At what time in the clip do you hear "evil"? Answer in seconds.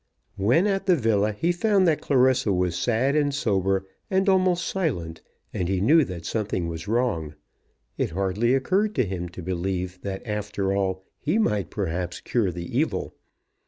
12.75-13.13